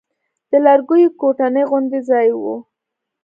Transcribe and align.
د 0.49 0.51
لرګيو 0.65 1.15
کوټنۍ 1.19 1.63
غوندې 1.69 1.99
ځاى 2.09 2.29
و. 2.41 2.43